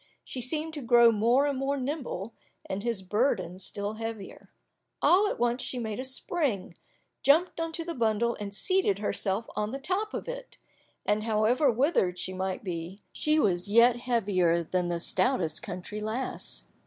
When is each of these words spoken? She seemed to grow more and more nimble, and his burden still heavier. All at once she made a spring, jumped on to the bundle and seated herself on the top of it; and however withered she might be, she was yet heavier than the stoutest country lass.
She 0.23 0.41
seemed 0.41 0.73
to 0.73 0.81
grow 0.81 1.11
more 1.11 1.45
and 1.45 1.59
more 1.59 1.77
nimble, 1.77 2.33
and 2.65 2.81
his 2.81 3.03
burden 3.03 3.59
still 3.59 3.93
heavier. 3.93 4.49
All 4.99 5.27
at 5.27 5.37
once 5.37 5.61
she 5.61 5.77
made 5.77 5.99
a 5.99 6.05
spring, 6.05 6.73
jumped 7.21 7.59
on 7.59 7.71
to 7.73 7.85
the 7.85 7.93
bundle 7.93 8.35
and 8.39 8.51
seated 8.51 8.97
herself 8.97 9.45
on 9.55 9.69
the 9.71 9.79
top 9.79 10.15
of 10.15 10.27
it; 10.27 10.57
and 11.05 11.21
however 11.25 11.69
withered 11.69 12.17
she 12.17 12.33
might 12.33 12.63
be, 12.63 13.03
she 13.13 13.37
was 13.37 13.67
yet 13.67 13.97
heavier 13.97 14.63
than 14.63 14.87
the 14.89 14.99
stoutest 14.99 15.61
country 15.61 16.01
lass. 16.01 16.65